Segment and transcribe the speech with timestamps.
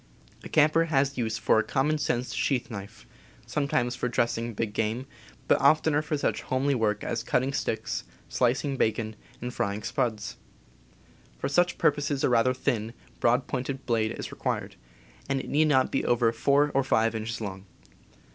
[0.43, 3.05] A camper has use for a common sense sheath knife,
[3.45, 5.05] sometimes for dressing big game,
[5.47, 10.37] but oftener for such homely work as cutting sticks, slicing bacon, and fry ing "spuds."
[11.37, 14.75] For such purposes a rather thin, broad pointed blade is required,
[15.29, 17.67] and it need not be over four or five inches long.